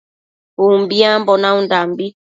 [0.67, 2.05] Umbiambo naundambi